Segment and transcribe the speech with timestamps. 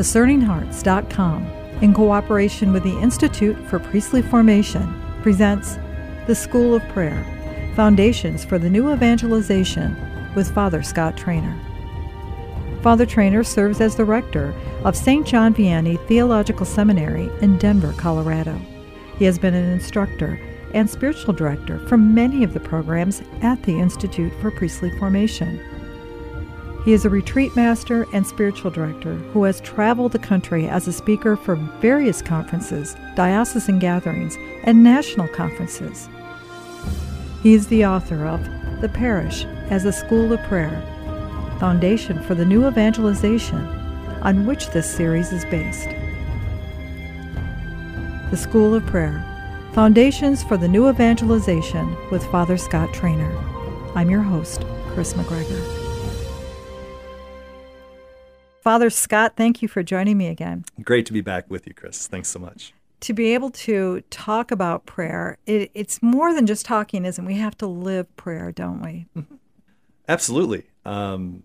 [0.00, 1.44] DiscerningHearts.com,
[1.82, 5.76] in cooperation with the Institute for Priestly Formation, presents
[6.26, 7.22] The School of Prayer
[7.76, 9.94] Foundations for the New Evangelization
[10.34, 11.54] with Father Scott Traynor.
[12.80, 14.54] Father Traynor serves as the rector
[14.86, 15.26] of St.
[15.26, 18.58] John Vianney Theological Seminary in Denver, Colorado.
[19.18, 20.40] He has been an instructor
[20.72, 25.60] and spiritual director for many of the programs at the Institute for Priestly Formation.
[26.84, 30.92] He is a retreat master and spiritual director who has traveled the country as a
[30.92, 36.08] speaker for various conferences, diocesan gatherings, and national conferences.
[37.42, 38.42] He is the author of
[38.80, 40.82] The Parish as a School of Prayer,
[41.58, 43.66] Foundation for the New Evangelization,
[44.22, 45.88] on which this series is based.
[48.30, 49.26] The School of Prayer
[49.74, 53.36] Foundations for the New Evangelization with Father Scott Traynor.
[53.94, 55.79] I'm your host, Kris McGregor.
[58.70, 60.64] Father Scott, thank you for joining me again.
[60.84, 62.06] Great to be back with you, Kris.
[62.06, 62.72] Thanks so much.
[63.00, 67.26] To be able to talk about prayer, it, it's more than just talking, isn't it?
[67.26, 69.06] We have to live prayer, don't we?
[70.08, 70.68] Absolutely.
[70.84, 71.42] Um,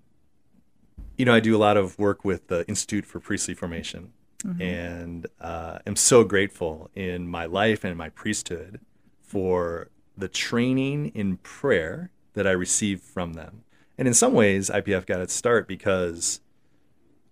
[1.17, 4.13] you know, I do a lot of work with the Institute for Priestly Formation,
[4.43, 4.61] mm-hmm.
[4.61, 8.81] and uh, am so grateful in my life and my priesthood
[9.23, 13.63] for the training in prayer that I received from them.
[13.97, 16.41] And in some ways, IPF got its start because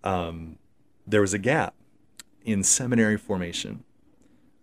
[0.04, 0.58] um,
[1.06, 1.76] there was a gap
[2.44, 3.84] in seminary formation.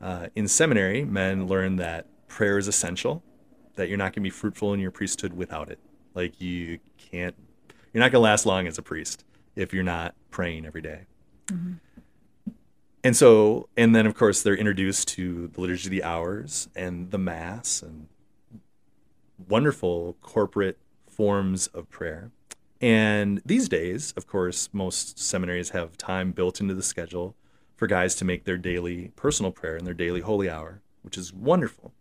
[0.01, 3.23] Uh, in seminary, men learn that prayer is essential,
[3.75, 5.79] that you're not going to be fruitful in your priesthood without it.
[6.15, 7.35] Like you can't,
[7.93, 9.25] you're not going to last long as a priest
[9.57, 11.07] if you're not praying every day.
[11.47, 11.75] Mm-hmm.
[13.03, 17.11] And so, and then of course, they're introduced to the Liturgy of the Hours and
[17.11, 18.09] the Mass and
[19.49, 22.31] wonderful corporate forms of prayer.
[22.81, 27.35] And these days, of course, most seminaries have time built into the schedule
[27.77, 31.33] for guys to make their daily personal prayer and their daily holy hour, which is
[31.33, 31.93] wonderful.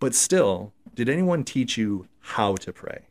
[0.00, 3.06] But still, did anyone teach you how to pray?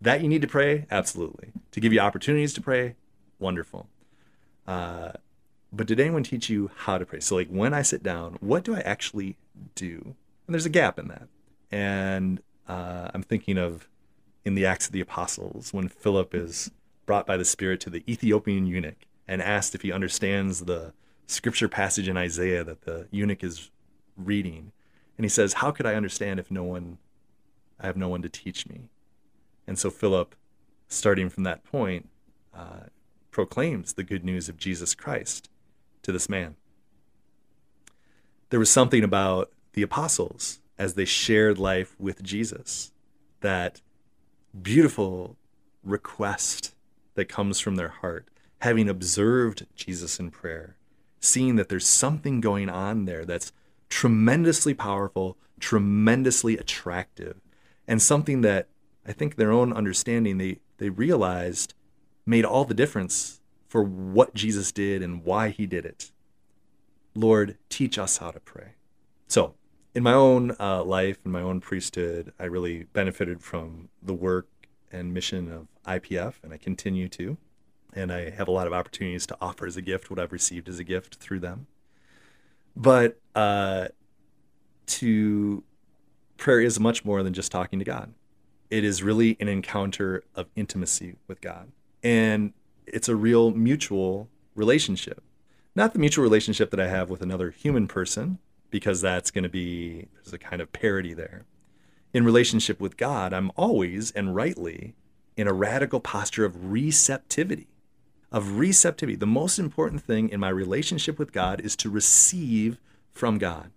[0.00, 0.86] That you need to pray?
[0.90, 1.52] Absolutely.
[1.72, 2.96] To give you opportunities to pray?
[3.38, 3.88] Wonderful.
[4.66, 5.12] Uh,
[5.72, 7.20] but did anyone teach you how to pray?
[7.20, 9.36] So, like, when I sit down, what do I actually
[9.74, 10.14] do?
[10.46, 11.28] And there's a gap in that.
[11.70, 13.88] And uh, I'm thinking of
[14.44, 16.70] in the Acts of the Apostles when Philip is
[17.06, 20.92] brought by the Spirit to the Ethiopian eunuch and asked if he understands the
[21.26, 23.70] scripture passage in Isaiah that the eunuch is
[24.16, 24.72] reading.
[25.16, 26.98] And he says, How could I understand if no one,
[27.80, 28.88] I have no one to teach me?
[29.66, 30.34] And so Philip,
[30.88, 32.08] starting from that point,
[32.54, 32.86] uh,
[33.30, 35.48] proclaims the good news of Jesus Christ
[36.02, 36.56] to this man.
[38.50, 42.92] There was something about the apostles as they shared life with Jesus
[43.40, 43.80] that
[44.60, 45.36] beautiful
[45.82, 46.74] request
[47.14, 48.28] that comes from their heart,
[48.60, 50.76] having observed Jesus in prayer,
[51.20, 53.52] seeing that there's something going on there that's
[53.88, 57.40] tremendously powerful, tremendously attractive,
[57.86, 58.68] and something that
[59.06, 61.74] I think their own understanding they they realized
[62.24, 66.12] made all the difference for what Jesus did and why he did it.
[67.14, 68.74] Lord, teach us how to pray.
[69.28, 69.54] So,
[69.94, 74.48] in my own uh, life, in my own priesthood, I really benefited from the work
[74.90, 77.36] and mission of IPF, and I continue to.
[77.94, 80.68] And I have a lot of opportunities to offer as a gift what I've received
[80.68, 81.66] as a gift through them.
[82.74, 83.88] But uh,
[84.86, 85.62] to
[86.38, 88.14] prayer is much more than just talking to God.
[88.70, 91.70] It is really an encounter of intimacy with God.
[92.02, 92.54] And
[92.86, 95.22] it's a real mutual relationship.
[95.74, 98.38] Not the mutual relationship that I have with another human person,
[98.72, 101.44] because that's going to be, there's a kind of parity there.
[102.12, 104.94] In relationship with God, I'm always and rightly
[105.36, 107.68] in a radical posture of receptivity.
[108.32, 109.14] Of receptivity.
[109.14, 112.78] The most important thing in my relationship with God is to receive
[113.12, 113.70] from God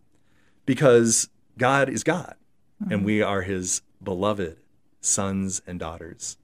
[0.66, 2.36] because God is God
[2.82, 2.94] mm-hmm.
[2.94, 4.58] and we are his beloved
[5.02, 6.38] sons and daughters.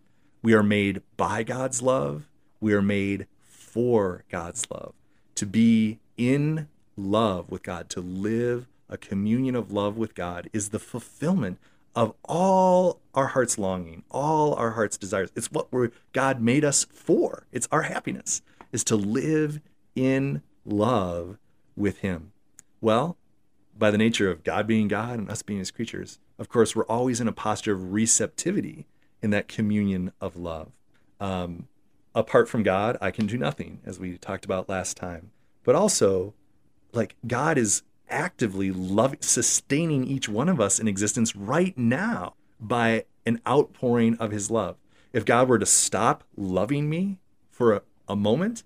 [0.43, 2.27] We are made by God's love,
[2.59, 4.93] we are made for God's love.
[5.35, 6.67] To be in
[7.01, 11.57] love with God, to live a communion of love with God, is the fulfillment
[11.95, 15.31] of all our heart's longing, all our heart's desires.
[15.35, 15.69] It's what
[16.13, 17.47] God made us for.
[17.51, 19.59] It's our happiness, is to live
[19.95, 21.37] in love
[21.75, 22.31] with Him.
[22.79, 23.17] Well,
[23.77, 26.85] by the nature of God being God and us being His creatures, of course, we're
[26.85, 28.87] always in a posture of receptivity
[29.21, 30.71] in that communion of love.
[31.19, 31.67] Um,
[32.15, 35.31] apart from God, I can do nothing, as we talked about last time.
[35.63, 36.33] But also,
[36.93, 43.05] like God is actively loving, sustaining each one of us in existence right now by
[43.25, 44.77] an outpouring of His love.
[45.13, 48.63] If God were to stop loving me for a, a moment,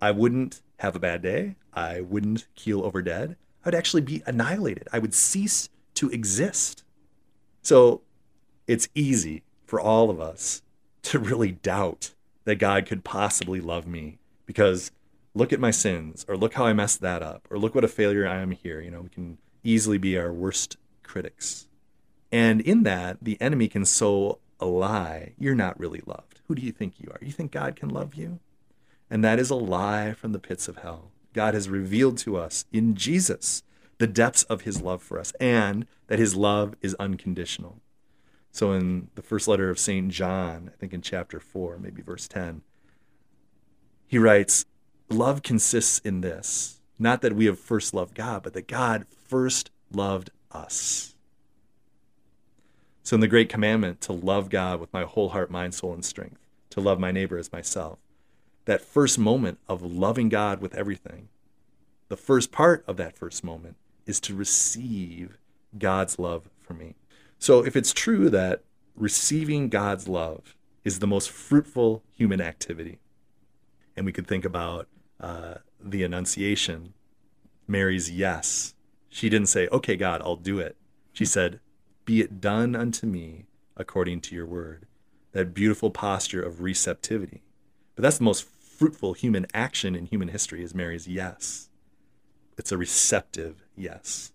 [0.00, 1.56] I wouldn't have a bad day.
[1.72, 3.36] I wouldn't keel over dead.
[3.64, 4.88] I would actually be annihilated.
[4.92, 6.82] I would cease to exist.
[7.62, 8.02] So
[8.66, 10.62] it's easy for all of us
[11.02, 12.14] to really doubt
[12.44, 14.90] that God could possibly love me because
[15.34, 17.88] look at my sins or look how I messed that up or look what a
[17.88, 18.80] failure I am here.
[18.80, 21.66] You know, we can easily be our worst critics.
[22.32, 25.34] And in that, the enemy can sow a lie.
[25.38, 26.40] You're not really loved.
[26.48, 27.24] Who do you think you are?
[27.24, 28.40] You think God can love you?
[29.08, 31.10] And that is a lie from the pits of hell.
[31.32, 33.62] God has revealed to us in Jesus
[33.98, 37.80] the depths of his love for us and that his love is unconditional.
[38.50, 40.10] So in the first letter of St.
[40.10, 42.62] John, I think in chapter 4, maybe verse 10,
[44.08, 44.64] he writes,
[45.10, 49.70] Love consists in this, not that we have first loved God, but that God first
[49.92, 51.16] loved us.
[53.02, 56.04] So in the great commandment to love God with my whole heart, mind, soul, and
[56.04, 56.38] strength,
[56.70, 57.98] to love my neighbor as myself,
[58.66, 61.28] that first moment of loving God with everything,
[62.08, 63.74] the first part of that first moment
[64.06, 65.38] is to receive
[65.76, 66.94] God's love for me.
[67.40, 68.62] So if it's true that
[68.94, 70.54] receiving God's love
[70.84, 73.00] is the most fruitful human activity,
[73.96, 74.86] and we could think about
[75.20, 76.94] uh, the Annunciation,
[77.66, 78.74] Mary's yes.
[79.08, 80.76] She didn't say, Okay, God, I'll do it.
[81.12, 81.60] She said,
[82.04, 83.46] Be it done unto me
[83.76, 84.86] according to your word.
[85.32, 87.42] That beautiful posture of receptivity.
[87.94, 91.68] But that's the most fruitful human action in human history is Mary's yes.
[92.56, 94.32] It's a receptive yes.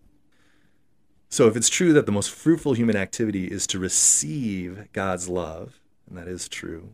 [1.30, 5.81] So, if it's true that the most fruitful human activity is to receive God's love,
[6.08, 6.92] and that is true,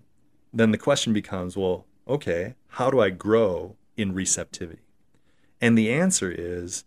[0.53, 4.81] then the question becomes well, okay, how do I grow in receptivity?
[5.59, 6.83] And the answer is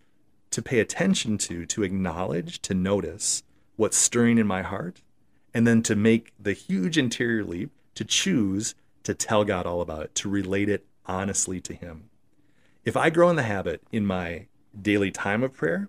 [0.50, 3.42] to pay attention to, to acknowledge, to notice
[3.76, 5.02] what's stirring in my heart,
[5.52, 8.74] and then to make the huge interior leap to choose
[9.04, 12.10] to tell God all about it, to relate it honestly to Him.
[12.84, 14.46] If I grow in the habit in my
[14.80, 15.88] daily time of prayer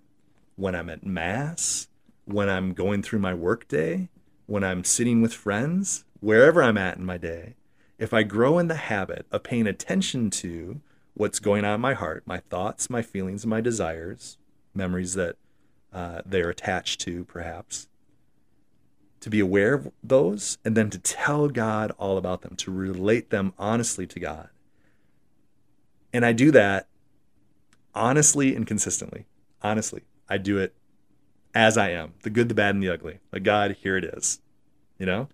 [0.54, 1.88] when I'm at Mass,
[2.24, 4.08] when I'm going through my workday,
[4.46, 7.54] when I'm sitting with friends, wherever I'm at in my day,
[7.98, 10.80] if I grow in the habit of paying attention to
[11.16, 14.36] what's going on in my heart, my thoughts, my feelings, my desires,
[14.74, 15.36] memories that
[15.92, 17.88] uh, they're attached to, perhaps,
[19.20, 23.30] to be aware of those and then to tell God all about them, to relate
[23.30, 24.50] them honestly to God.
[26.12, 26.86] And I do that
[27.94, 29.24] honestly and consistently.
[29.62, 30.02] Honestly.
[30.28, 30.74] I do it
[31.54, 33.20] as I am, the good, the bad, and the ugly.
[33.32, 34.40] Like, God, here it is.
[34.98, 35.28] You know?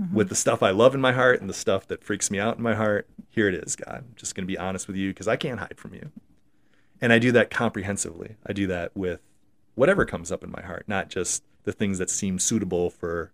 [0.00, 0.14] Mm-hmm.
[0.14, 2.56] With the stuff I love in my heart and the stuff that freaks me out
[2.56, 3.98] in my heart, here it is, God.
[3.98, 6.10] I'm just going to be honest with you because I can't hide from you.
[7.00, 8.36] And I do that comprehensively.
[8.44, 9.20] I do that with
[9.76, 13.32] whatever comes up in my heart, not just the things that seem suitable for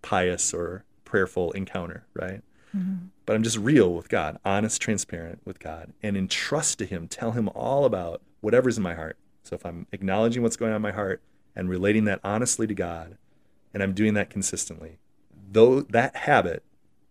[0.00, 2.42] pious or prayerful encounter, right?
[2.74, 3.06] Mm-hmm.
[3.26, 7.32] But I'm just real with God, honest, transparent with God, and entrust to Him, tell
[7.32, 9.18] Him all about whatever's in my heart.
[9.42, 11.20] So if I'm acknowledging what's going on in my heart
[11.56, 13.18] and relating that honestly to God,
[13.74, 14.98] and I'm doing that consistently,
[15.50, 16.62] though that habit,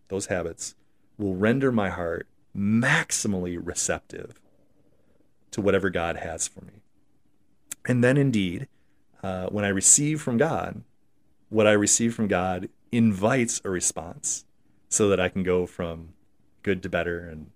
[0.08, 0.76] those habits,
[1.18, 4.40] will render my heart maximally receptive
[5.52, 6.82] to whatever God has for me.
[7.86, 8.68] And then indeed,
[9.22, 10.84] uh, when I receive from God,
[11.50, 14.46] what I receive from God invites a response
[14.88, 16.14] so that I can go from
[16.64, 17.52] good to better and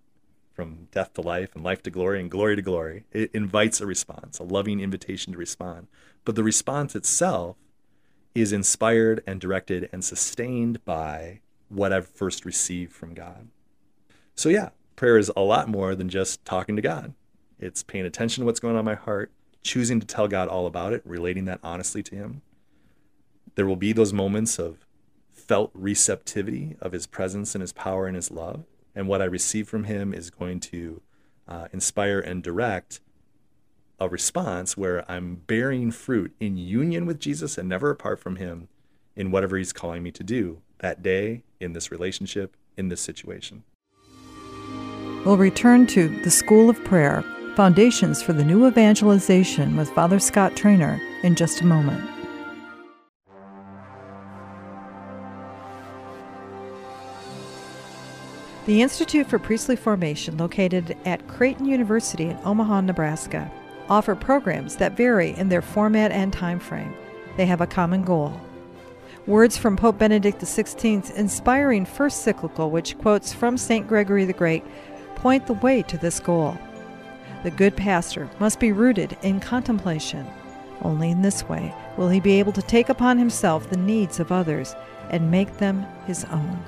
[0.54, 3.06] from death to life and life to glory and glory to glory.
[3.12, 5.88] It invites a response, a loving invitation to respond.
[6.26, 7.58] But the response itself
[8.36, 13.48] is inspired and directed and sustained by what I've first received from God.
[14.36, 17.14] So, yeah, prayer is a lot more than just talking to God.
[17.60, 19.32] It's paying attention to what's going on in my heart,
[19.64, 22.42] choosing to tell God all about it, relating that honestly to Him.
[23.56, 24.86] There will be those moments of
[25.32, 29.68] felt receptivity of His presence and His power and His love and what I receive
[29.68, 31.02] from him is going to
[31.48, 33.00] uh, inspire and direct
[34.04, 38.68] a response where I'm bearing fruit in union with Jesus and never apart from him
[39.16, 43.64] in whatever he's calling me to do that day, in this relationship, in this situation.
[45.26, 47.24] We'll return to the School of Prayer
[47.56, 52.10] Foundations for the New Evangelization with Father Scott Traynor in just a moment.
[58.66, 63.52] The Institute for Priestly Formation, located at Creighton University in Omaha, Nebraska,
[63.90, 66.94] offer programs that vary in their format and time frame.
[67.38, 68.40] They have a common goal.
[69.26, 73.88] Words from Pope Benedict XVI's inspiring first cyclical, which quotes from St.
[73.88, 74.64] Gregory the Great,
[75.16, 76.58] point the way to this goal.
[77.44, 80.28] The good pastor must be rooted in contemplation.
[80.82, 84.32] Only in this way will he be able to take upon himself the needs of
[84.32, 84.76] others
[85.10, 86.64] and make them his own.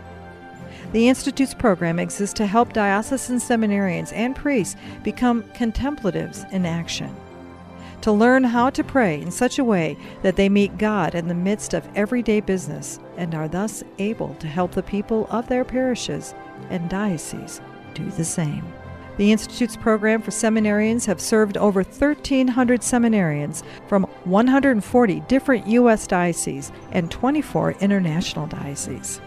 [0.96, 7.14] The Institute's program exists to help diocesan seminarians and priests become contemplatives in action.
[8.00, 11.34] To learn how to pray in such a way that they meet God in the
[11.34, 16.34] midst of everyday business and are thus able to help the people of their parishes
[16.70, 17.60] and dioceses
[17.94, 18.66] do the same.
[19.18, 26.08] The Institute's program for seminarians have served over 1,300 seminarians from 140 different U.S.
[26.08, 29.20] dioceses and 24 international dioceses.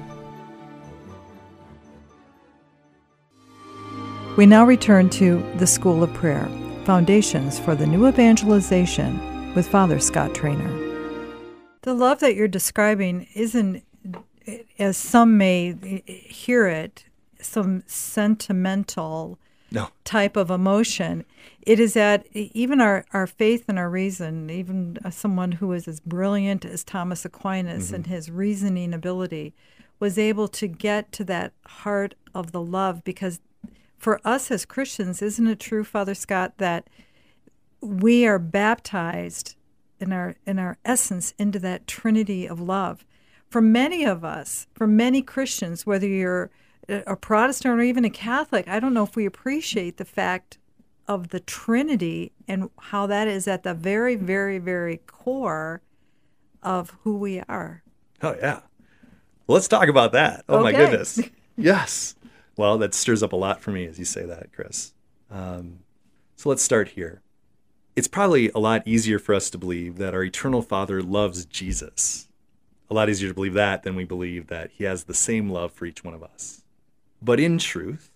[4.36, 6.48] We now return to the School of Prayer
[6.84, 10.70] Foundations for the New Evangelization with Father Scott Traynor.
[11.82, 13.82] The love that you're describing isn't,
[14.78, 17.04] as some may hear it,
[17.40, 19.38] some sentimental
[19.70, 19.90] No.
[20.04, 21.24] type of emotion.
[21.62, 25.86] It is that even our, our faith and our reason, even uh, someone who is
[25.86, 28.14] as brilliant as Thomas Aquinas and mm-hmm.
[28.14, 29.54] his reasoning ability,
[30.00, 33.40] was able to get to that heart of the love because
[33.98, 36.88] for us as Christians, isn't it true, Father Scott, that
[37.80, 39.56] we are baptized
[40.00, 43.04] in our in our essence into that trinity of love?
[43.50, 46.50] For many of us, for many Christians, whether you're
[46.88, 50.58] a Protestant or even a Catholic, I don't know if we appreciate the fact
[51.06, 55.82] of the Trinity and how that is at the very, very, very core
[56.62, 57.82] of who we are.
[58.22, 58.60] Oh yeah.
[59.46, 60.44] Well, let's talk about that.
[60.48, 61.20] Oh my goodness.
[61.56, 62.14] yes.
[62.56, 64.92] Well, that stirs up a lot for me as you say that, Kris.
[65.30, 65.80] Um,
[66.36, 67.22] so let's start here.
[67.96, 72.28] It's probably a lot easier for us to believe that our eternal Father loves Jesus.
[72.90, 75.72] A lot easier to believe that than we believe that he has the same love
[75.72, 76.62] for each one of us.
[77.20, 78.10] But in truth,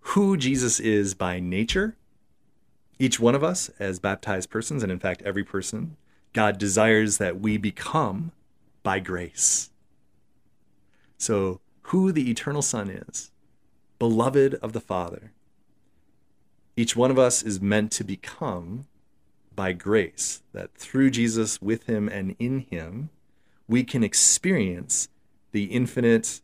[0.00, 1.96] who Jesus is by nature,
[2.98, 5.96] each one of us as baptized persons, and in fact, every person,
[6.32, 8.32] God desires that we become
[8.82, 9.70] by grace.
[11.16, 13.30] So, who the eternal Son is,
[13.98, 15.32] beloved of the Father,
[16.76, 18.86] each one of us is meant to become
[19.54, 23.10] by grace, that through Jesus, with Him, and in Him,
[23.66, 25.08] we can experience
[25.50, 26.40] the infinite,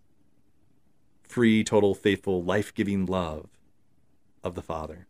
[1.26, 3.48] free, total, faithful, life giving love
[4.42, 5.06] of the Father.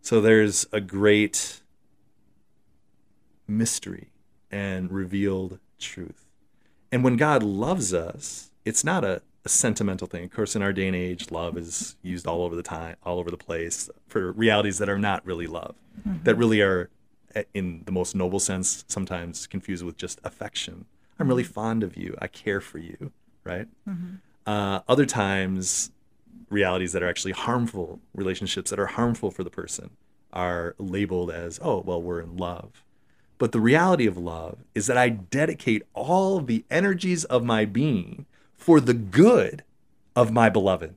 [0.00, 1.62] So, there's a great
[3.46, 4.10] mystery
[4.50, 6.24] and revealed truth.
[6.92, 10.24] And when God loves us, it's not a, a sentimental thing.
[10.24, 13.18] Of course, in our day and age, love is used all over the time, all
[13.18, 15.74] over the place for realities that are not really love,
[16.06, 16.22] mm-hmm.
[16.22, 16.90] that really are,
[17.34, 20.86] eh, in the most noble sense, sometimes confused with just affection.
[21.18, 21.52] I'm really mm-hmm.
[21.52, 22.16] fond of you.
[22.20, 23.66] I care for you, right?
[23.88, 24.16] Mm-hmm.
[24.46, 25.90] Uh, other times,
[26.50, 29.90] realities that are actually harmful, relationships that are harmful for the person,
[30.32, 32.84] are labeled as, oh, well, we're in love.
[33.38, 38.26] But the reality of love is that I dedicate all the energies of my being
[38.56, 39.64] for the good
[40.14, 40.94] of my beloved.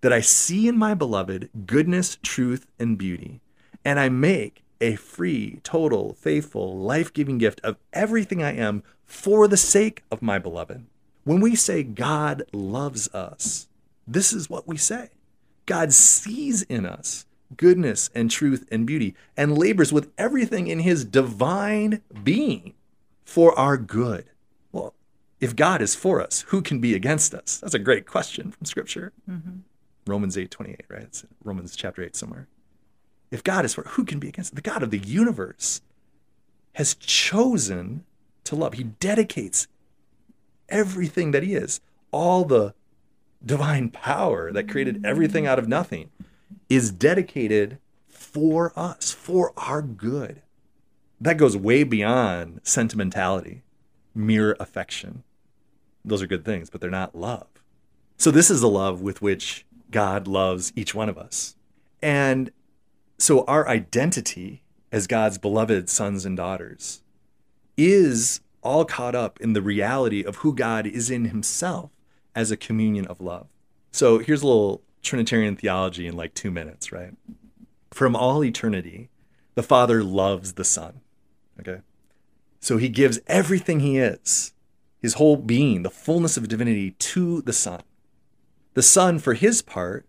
[0.00, 3.40] That I see in my beloved goodness, truth, and beauty,
[3.84, 9.48] and I make a free, total, faithful, life giving gift of everything I am for
[9.48, 10.84] the sake of my beloved.
[11.26, 13.66] When we say God loves us,
[14.06, 15.10] this is what we say
[15.66, 21.04] God sees in us goodness and truth and beauty and labors with everything in his
[21.04, 22.74] divine being
[23.24, 24.26] for our good.
[24.70, 24.94] Well,
[25.40, 27.58] if God is for us, who can be against us?
[27.58, 29.12] That's a great question from Scripture.
[29.28, 29.58] Mm-hmm.
[30.06, 31.02] Romans eight twenty eight, right?
[31.02, 32.46] It's in Romans chapter 8 somewhere.
[33.32, 34.54] If God is for who can be against?
[34.54, 35.80] The God of the universe
[36.74, 38.04] has chosen
[38.44, 38.74] to love.
[38.74, 39.66] He dedicates
[40.68, 41.80] everything that he is,
[42.10, 42.74] all the
[43.44, 46.10] divine power that created everything out of nothing,
[46.68, 50.42] is dedicated for us, for our good.
[51.20, 53.62] That goes way beyond sentimentality,
[54.14, 55.22] mere affection.
[56.04, 57.46] Those are good things, but they're not love.
[58.18, 61.56] So, this is the love with which God loves each one of us.
[62.02, 62.50] And
[63.18, 67.02] so, our identity as God's beloved sons and daughters
[67.76, 71.90] is all caught up in the reality of who God is in himself
[72.34, 73.46] as a communion of love.
[73.92, 77.12] So here's a little Trinitarian theology in like two minutes, right?
[77.92, 79.08] From all eternity,
[79.54, 81.00] the Father loves the Son.
[81.60, 81.80] Okay.
[82.60, 84.52] So he gives everything he is,
[85.00, 87.80] his whole being, the fullness of divinity to the Son.
[88.74, 90.06] The Son, for his part,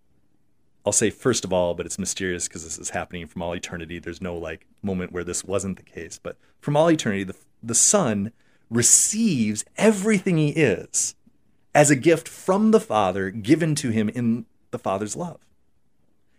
[0.86, 4.00] I'll say first of all, but it's mysterious because this is happening from all eternity.
[4.00, 7.76] There's no like moment where this wasn't the case, but from all eternity, the, the
[7.76, 8.32] Son
[8.70, 11.16] receives everything he is
[11.74, 15.40] as a gift from the Father given to him in the Father's love.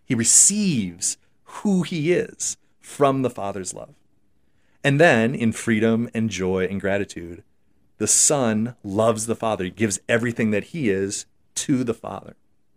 [0.05, 3.95] He receives who he is from the Father's love.
[4.85, 7.43] And then, in freedom and joy and gratitude,
[7.99, 12.37] the Son loves the Father, he gives everything that he is to the Father.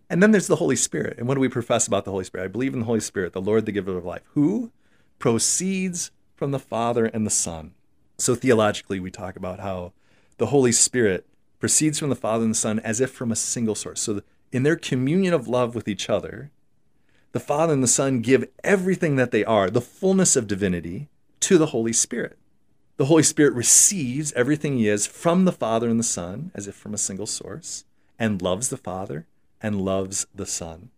[0.10, 1.18] And then there's the Holy Spirit.
[1.18, 2.46] And what do we profess about the Holy Spirit?
[2.46, 4.72] I believe in the Holy Spirit, the Lord, the giver of life, who
[5.20, 7.74] proceeds from the Father and the Son.
[8.22, 9.94] So theologically, we talk about how
[10.38, 11.26] the Holy Spirit
[11.60, 14.00] proceeds from the Father and the Son as if from a single source.
[14.00, 16.52] So in their communion of love with each other,
[17.32, 21.10] the Father and the Son give everything that they are, the fullness of divinity,
[21.40, 22.38] to the Holy Spirit.
[22.98, 26.76] The Holy Spirit receives everything He is from the Father and the Son, as if
[26.76, 27.86] from a single source,
[28.20, 29.26] and loves the Father
[29.62, 30.92] and loves the Son.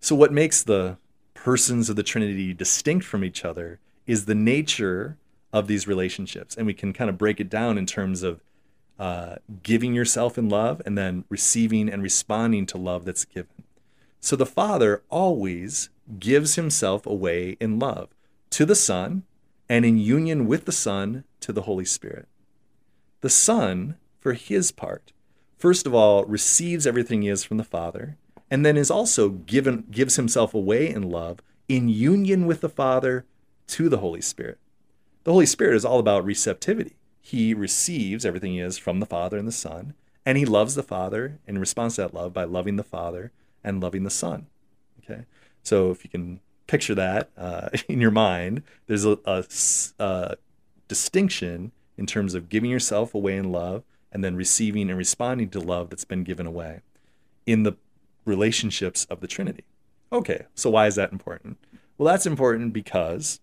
[0.00, 0.98] So, what makes the
[1.32, 5.16] persons of the Trinity distinct from each other is the nature
[5.56, 6.54] of these relationships.
[6.54, 8.42] And we can kind of break it down in terms of
[8.98, 13.64] uh, giving yourself in love and then receiving and responding to love that's given.
[14.20, 18.08] So, the Father always gives himself away in love
[18.50, 19.22] to the Son
[19.68, 22.28] and in union with the Son to the Holy Spirit.
[23.20, 25.12] The Son, for his part,
[25.56, 28.16] first of all, receives everything he is from the Father,
[28.50, 33.24] and then is also given gives himself away in love in union with the Father
[33.68, 34.58] to the Holy Spirit.
[35.26, 36.94] The Holy Spirit is all about receptivity.
[37.20, 40.84] He receives everything he is from the Father and the Son, and he loves the
[40.84, 43.32] Father in response to that love by loving the Father
[43.64, 44.46] and loving the Son.
[45.02, 45.24] Okay,
[45.64, 49.44] so if you can picture that uh, in your mind, there's a, a,
[49.98, 50.36] a
[50.86, 55.58] distinction in terms of giving yourself away in love and then receiving and responding to
[55.58, 56.82] love that's been given away
[57.46, 57.72] in the
[58.24, 59.64] relationships of the Trinity.
[60.12, 61.58] Okay, so why is that important?
[61.98, 63.40] Well, that's important because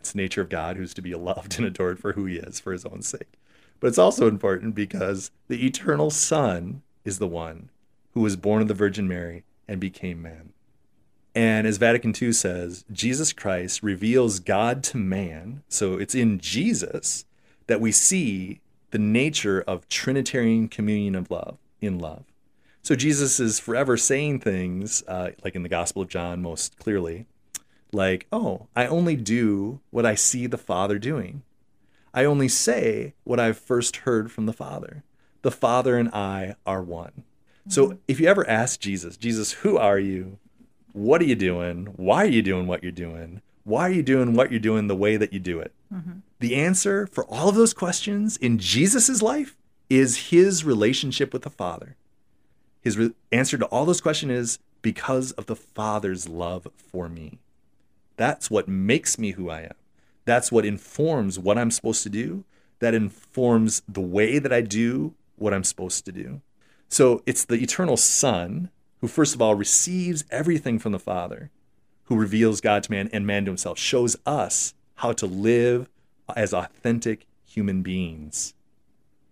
[0.00, 2.60] it's the nature of God who's to be loved and adored for who he is
[2.60, 3.38] for his own sake.
[3.80, 7.70] But it's also important because the eternal Son is the one
[8.14, 10.52] who was born of the Virgin Mary and became man.
[11.34, 15.62] And as Vatican II says, Jesus Christ reveals God to man.
[15.68, 17.24] So it's in Jesus
[17.68, 22.24] that we see the nature of Trinitarian communion of love, in love.
[22.82, 27.26] So Jesus is forever saying things, uh, like in the Gospel of John, most clearly,
[27.92, 31.42] like, oh, I only do what I see the Father doing.
[32.12, 35.04] I only say what I've first heard from the Father.
[35.42, 37.12] The Father and I are one.
[37.68, 37.70] Mm-hmm.
[37.70, 40.38] So if you ever ask Jesus, Jesus, who are you?
[40.92, 41.86] What are you doing?
[41.96, 43.40] Why are you doing what you're doing?
[43.64, 45.72] Why are you doing what you're doing the way that you do it?
[45.92, 46.18] Mm-hmm.
[46.40, 49.56] The answer for all of those questions in Jesus' life
[49.90, 51.96] is his relationship with the Father.
[52.80, 57.38] His re- answer to all those questions is because of the Father's love for me.
[58.18, 59.74] That's what makes me who I am.
[60.26, 62.44] That's what informs what I'm supposed to do.
[62.80, 66.42] That informs the way that I do what I'm supposed to do.
[66.90, 71.50] So it's the eternal Son who, first of all, receives everything from the Father,
[72.04, 75.88] who reveals God to man and man to himself, shows us how to live
[76.36, 78.54] as authentic human beings.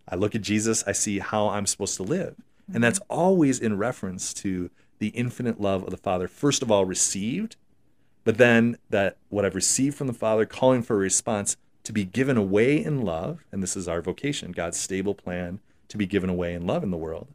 [0.09, 2.37] I look at Jesus, I see how I'm supposed to live.
[2.68, 2.81] And mm-hmm.
[2.83, 7.57] that's always in reference to the infinite love of the Father, first of all, received,
[8.27, 12.05] but then that what I've received from the Father, calling for a response to be
[12.05, 13.45] given away in love.
[13.53, 16.91] And this is our vocation, God's stable plan to be given away in love in
[16.91, 17.29] the world.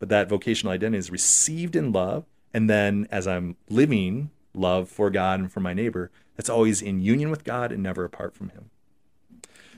[0.00, 2.24] But that vocational identity is received in love.
[2.52, 6.98] And then as I'm living love for God and for my neighbor, that's always in
[6.98, 8.70] union with God and never apart from Him.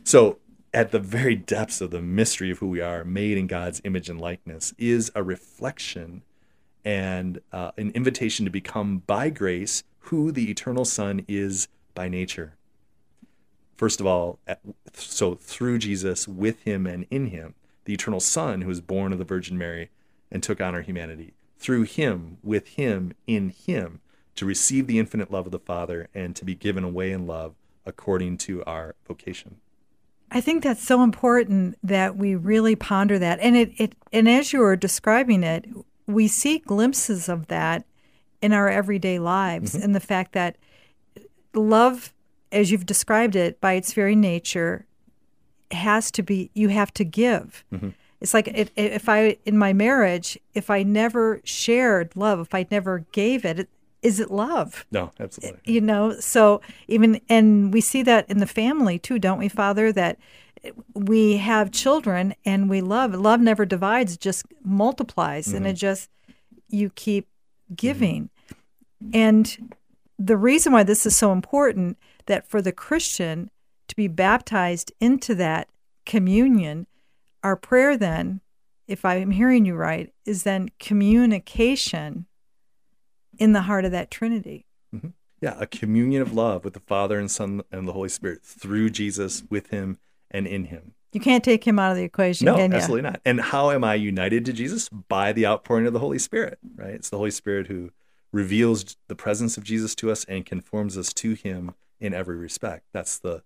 [0.02, 0.38] So,
[0.72, 4.08] at the very depths of the mystery of who we are, made in God's image
[4.08, 6.22] and likeness, is a reflection
[6.86, 12.54] and uh, an invitation to become by grace who the eternal Son is by nature.
[13.76, 14.38] First of all,
[14.92, 19.18] so through Jesus, with him and in him, the eternal Son who was born of
[19.18, 19.90] the Virgin Mary
[20.30, 21.34] and took on our humanity.
[21.58, 24.00] Through him, with him, in him,
[24.36, 27.54] to receive the infinite love of the Father and to be given away in love
[27.86, 29.56] according to our vocation.
[30.30, 33.38] I think that's so important that we really ponder that.
[33.40, 35.66] And it, it and as you were describing it,
[36.06, 37.84] we see glimpses of that
[38.44, 39.82] in our everyday lives mm-hmm.
[39.82, 40.58] and the fact that
[41.54, 42.12] love
[42.52, 44.84] as you've described it by its very nature
[45.70, 47.64] has to be you have to give.
[47.72, 47.88] Mm-hmm.
[48.20, 52.66] It's like it, if I in my marriage, if I never shared love, if I
[52.70, 53.68] never gave it, it
[54.02, 54.84] is it love?
[54.92, 55.60] No, absolutely.
[55.64, 59.90] You know, so even and we see that in the family too, don't we, Father?
[59.90, 60.18] That
[60.92, 63.14] we have children and we love.
[63.14, 65.56] Love never divides, just multiplies, mm-hmm.
[65.56, 66.10] and it just
[66.68, 67.26] you keep
[67.74, 68.28] giving.
[69.12, 69.72] And
[70.18, 73.50] the reason why this is so important that for the Christian
[73.88, 75.68] to be baptized into that
[76.06, 76.86] communion,
[77.42, 78.40] our prayer then,
[78.88, 82.26] if I'm hearing you right, is then communication
[83.38, 84.66] in the heart of that Trinity.
[84.94, 85.08] Mm-hmm.
[85.40, 88.90] Yeah, a communion of love with the Father and Son and the Holy Spirit through
[88.90, 89.98] Jesus, with Him,
[90.30, 90.94] and in Him.
[91.12, 93.20] You can't take Him out of the equation, no, absolutely not.
[93.24, 94.88] And how am I united to Jesus?
[94.88, 96.94] By the outpouring of the Holy Spirit, right?
[96.94, 97.90] It's the Holy Spirit who
[98.34, 102.84] reveals the presence of Jesus to us and conforms us to Him in every respect.
[102.92, 103.42] That's the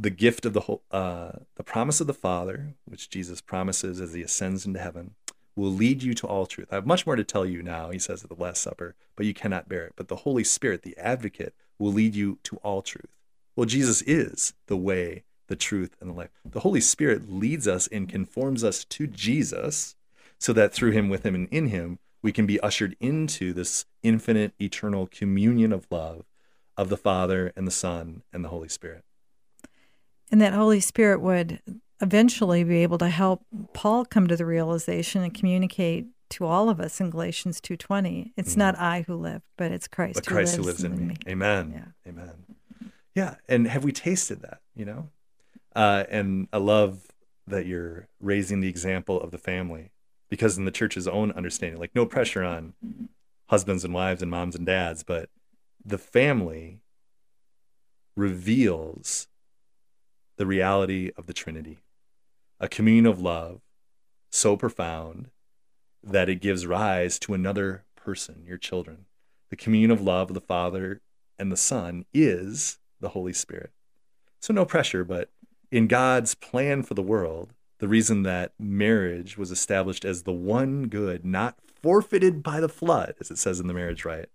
[0.00, 4.14] the gift of the whole, uh, the promise of the Father, which Jesus promises as
[4.14, 5.14] He ascends into heaven,
[5.54, 6.68] will lead you to all truth.
[6.72, 9.26] I have much more to tell you now, he says at the Last Supper, but
[9.26, 9.92] you cannot bear it.
[9.94, 13.16] But the Holy Spirit, the advocate, will lead you to all truth.
[13.54, 16.30] Well, Jesus is the way, the truth, and the life.
[16.44, 19.94] The Holy Spirit leads us and conforms us to Jesus
[20.38, 23.84] so that through him, with him, and in him, we can be ushered into this
[24.02, 26.24] infinite, eternal communion of love
[26.76, 29.04] of the Father and the Son and the Holy Spirit.
[30.30, 31.60] And that Holy Spirit would
[32.00, 36.80] eventually be able to help Paul come to the realization and communicate to all of
[36.80, 38.32] us in Galatians 2:20.
[38.36, 41.00] It's mm not I who live, but it's Christ, but Christ who lives, who lives
[41.00, 41.14] in, me.
[41.14, 41.16] me.
[41.28, 41.72] Amen.
[41.72, 42.10] Yeah.
[42.10, 42.32] Amen.
[43.14, 45.08] Yeah, and have we tasted that, you know?
[45.74, 47.06] Uh, and I love
[47.46, 49.90] that you're raising the example of the family
[50.28, 52.74] because in the church's own understanding, like no pressure on
[53.48, 55.28] husbands and wives and moms and dads, but
[55.84, 56.80] the family
[58.16, 59.28] reveals
[60.36, 61.78] the reality of the Trinity
[62.58, 63.60] a communion of love
[64.30, 65.28] so profound
[66.02, 69.06] that it gives rise to another person, your children.
[69.50, 71.02] The communion of love of the Father
[71.38, 73.70] and the Son is the Holy Spirit.
[74.40, 75.30] So, no pressure, but
[75.70, 80.88] in God's plan for the world, the reason that marriage was established as the one
[80.88, 84.30] good, not forfeited by the flood, as it says in the marriage rite,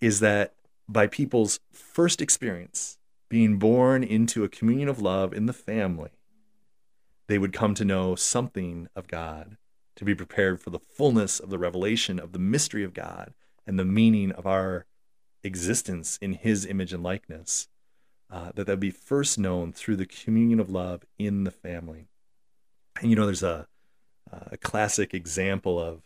[0.00, 0.54] is that
[0.88, 6.10] by people's first experience being born into a communion of love in the family,
[7.26, 9.56] they would come to know something of God,
[9.96, 13.32] to be prepared for the fullness of the revelation of the mystery of God
[13.66, 14.86] and the meaning of our
[15.42, 17.68] existence in His image and likeness,
[18.30, 22.08] uh, that that would be first known through the communion of love in the family.
[23.00, 23.66] And you know, there's a,
[24.30, 26.02] a classic example of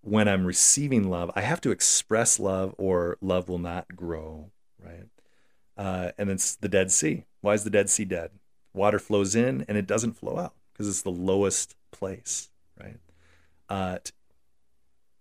[0.00, 4.50] when I'm receiving love, I have to express love or love will not grow,
[4.82, 5.06] right?
[5.76, 7.24] Uh, and it's the Dead Sea.
[7.40, 8.30] Why is the Dead Sea dead?
[8.78, 12.48] water flows in and it doesn't flow out because it's the lowest place,
[12.80, 12.96] right?
[13.68, 13.98] Uh,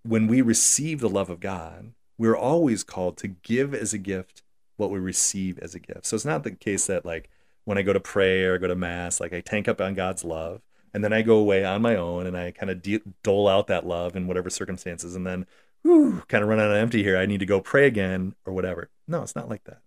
[0.04, 4.44] when we receive the love of God, we're always called to give as a gift
[4.78, 6.06] what we receive as a gift.
[6.06, 7.30] So it's not the case that like
[7.66, 10.24] when I go to pray or go to mass, like I tank up on God's
[10.24, 10.62] love
[10.94, 13.68] and then I go away on my own and I kind of de- dole out
[13.68, 15.46] that love in whatever circumstances and then
[15.84, 17.18] whew, kind of run out of empty here.
[17.18, 18.90] I need to go pray again or whatever.
[19.08, 19.82] No, it's not like that.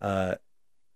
[0.00, 0.34] Uh,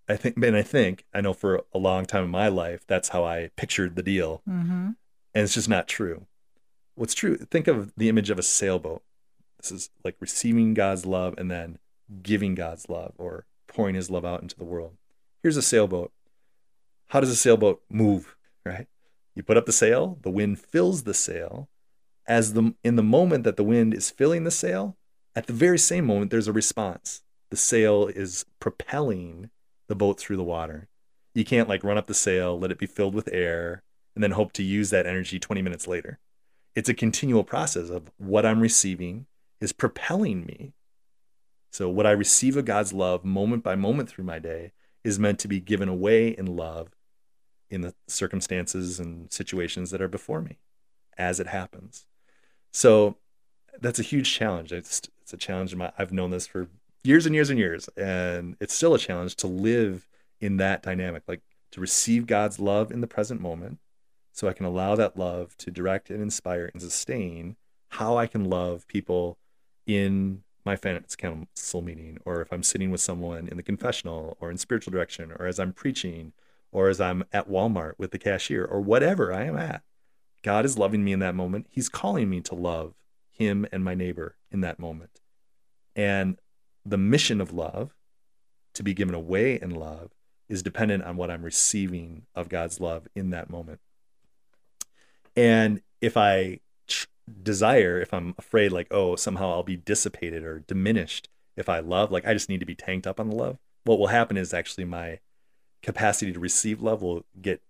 [0.08, 3.10] I think, and I think, I know for a long time in my life, that's
[3.10, 4.42] how I pictured the deal.
[4.48, 4.90] Mm-hmm.
[5.34, 6.26] And it's just not true.
[6.96, 9.02] What's true, think of the image of a sailboat.
[9.60, 11.78] This is like receiving God's love and then
[12.22, 14.96] giving God's love or pouring his love out into the world.
[15.42, 16.12] Here's a sailboat.
[17.08, 18.88] How does a sailboat move, right?
[19.40, 21.70] You put up the sail, the wind fills the sail.
[22.26, 24.98] As the in the moment that the wind is filling the sail,
[25.34, 27.22] at the very same moment there's a response.
[27.48, 29.48] The sail is propelling
[29.88, 30.88] the boat through the water.
[31.34, 33.82] You can't like run up the sail, let it be filled with air,
[34.14, 36.18] and then hope to use that energy 20 minutes later.
[36.74, 39.24] It's a continual process of what I'm receiving
[39.58, 40.74] is propelling me.
[41.72, 44.72] So, what I receive of God's love moment by moment through my day
[45.02, 46.90] is meant to be given away in love
[47.70, 50.58] in the circumstances and situations that are before me
[51.16, 52.06] as it happens.
[52.72, 53.16] So,
[53.80, 54.72] that's a huge challenge.
[54.72, 55.74] It's, it's a challenge.
[55.74, 56.68] My, I've known this for
[57.02, 57.88] years and years and years.
[57.96, 60.06] And it's still a challenge to live
[60.40, 63.78] in that dynamic, like to receive God's love in the present moment
[64.32, 67.56] so I can allow that love to direct and inspire and sustain
[67.90, 69.38] how I can love people
[69.86, 74.50] in my finance council meeting, or if I'm sitting with someone in the confessional, or
[74.50, 76.32] in spiritual direction, or as I'm preaching,
[76.72, 79.82] or as I'm at Walmart with the cashier, or whatever I am at.
[80.42, 81.66] God is loving me in that moment.
[81.70, 82.94] He's calling me to love
[83.30, 85.20] him and my neighbor in that moment.
[85.96, 86.38] And
[86.84, 87.94] the mission of love
[88.74, 90.12] to be given away in love
[90.48, 93.80] is dependent on what I'm receiving of God's love in that moment.
[95.36, 96.60] And if I
[97.42, 102.10] desire, if I'm afraid, like, oh, somehow I'll be dissipated or diminished if I love,
[102.10, 104.52] like, I just need to be tanked up on the love, what will happen is
[104.52, 105.20] actually my
[105.82, 107.62] capacity to receive love will get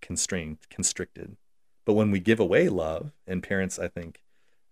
[0.00, 1.36] constrained, constricted.
[1.84, 4.22] But when we give away love, and parents, I think,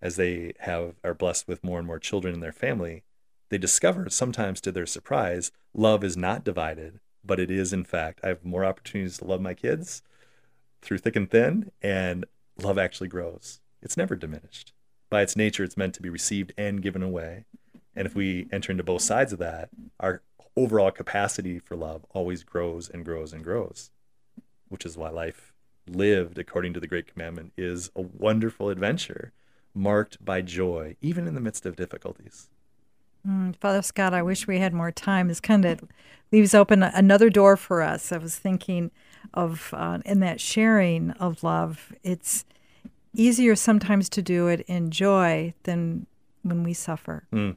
[0.03, 3.05] as they have are blessed with more and more children in their family,
[3.48, 8.20] they discover sometimes to their surprise, love is not divided, but it is in fact.
[8.22, 10.03] I have more opportunities to love my kids
[10.83, 12.24] through thick and thin, and
[12.62, 13.61] love actually grows.
[13.83, 14.72] It's never diminished.
[15.11, 17.44] By its nature, it's meant to be received and given away.
[17.96, 20.22] And if we enter into both sides of that, our
[20.56, 23.90] overall capacity for love always grows and grows and grows,
[24.68, 25.52] which is why life
[25.88, 29.32] lived according to the great commandment is a wonderful adventure
[29.74, 32.50] marked by joy, even in the midst of difficulties.
[33.26, 35.28] Mm, Father Scott, I wish we had more time.
[35.28, 35.80] This kind of
[36.32, 38.12] leaves open another door for us.
[38.12, 38.90] I was thinking
[39.34, 42.44] of uh, in that sharing of love, it's
[43.14, 46.06] easier sometimes to do it in joy than
[46.42, 47.24] when we suffer.
[47.32, 47.56] Mm.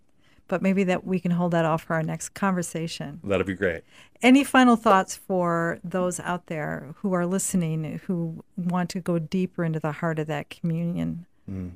[0.53, 3.19] But maybe that we can hold that off for our next conversation.
[3.23, 3.81] That'd be great.
[4.21, 9.63] Any final thoughts for those out there who are listening who want to go deeper
[9.63, 11.25] into the heart of that communion?
[11.49, 11.71] Mm.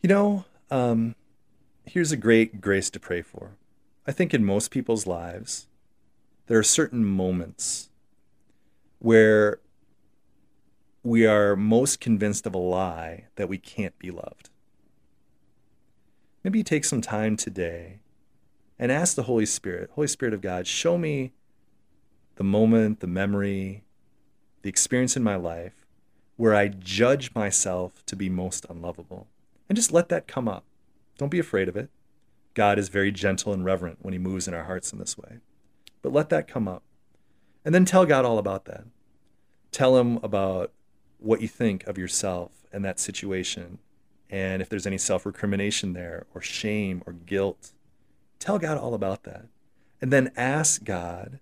[0.00, 1.16] You know, um,
[1.84, 3.56] here's a great grace to pray for.
[4.06, 5.66] I think in most people's lives,
[6.46, 7.90] there are certain moments
[9.00, 9.58] where
[11.02, 14.50] we are most convinced of a lie that we can't be loved.
[16.42, 18.00] Maybe you take some time today
[18.78, 21.32] and ask the Holy Spirit, Holy Spirit of God, show me
[22.36, 23.84] the moment, the memory,
[24.62, 25.86] the experience in my life
[26.36, 29.26] where I judge myself to be most unlovable.
[29.68, 30.64] And just let that come up.
[31.18, 31.90] Don't be afraid of it.
[32.54, 35.40] God is very gentle and reverent when he moves in our hearts in this way.
[36.00, 36.82] But let that come up.
[37.62, 38.84] And then tell God all about that.
[39.70, 40.72] Tell him about
[41.18, 43.78] what you think of yourself and that situation.
[44.30, 47.72] And if there's any self recrimination there, or shame, or guilt,
[48.38, 49.46] tell God all about that.
[50.00, 51.40] And then ask God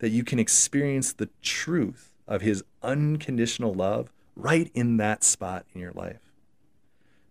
[0.00, 5.80] that you can experience the truth of his unconditional love right in that spot in
[5.80, 6.32] your life.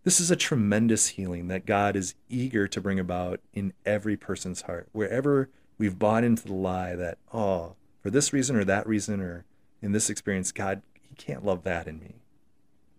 [0.03, 4.63] This is a tremendous healing that God is eager to bring about in every person's
[4.63, 4.87] heart.
[4.91, 9.45] Wherever we've bought into the lie that, oh, for this reason or that reason, or
[9.81, 12.15] in this experience, God, He can't love that in me.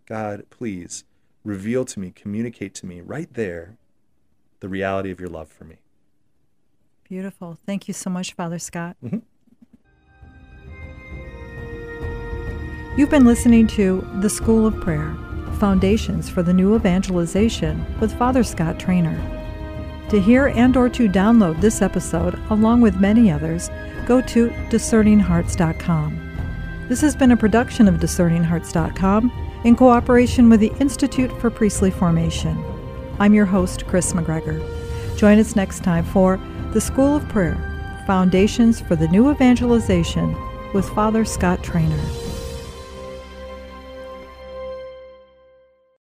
[0.06, 1.04] God, please
[1.44, 3.76] reveal to me, communicate to me right there
[4.60, 5.76] the reality of your love for me.
[7.08, 7.58] Beautiful.
[7.66, 8.96] Thank you so much, Father Scott.
[9.04, 9.18] Mm-hmm.
[12.96, 15.14] You've been listening to The School of Prayer
[15.58, 19.18] Foundations for the New Evangelization with Father Scott Traynor.
[20.10, 23.70] To hear and or to download this episode along with many others,
[24.06, 26.20] go to discerninghearts.com.
[26.88, 32.62] This has been a production of discerninghearts.com in cooperation with the Institute for Priestly Formation.
[33.18, 34.62] I'm your host, Kris McGregor.
[35.16, 36.38] Join us next time for
[36.72, 37.56] The School of Prayer
[38.06, 40.36] Foundations for the New Evangelization
[40.74, 42.23] with Father Scott Traynor.